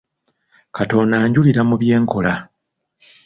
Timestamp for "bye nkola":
1.81-2.33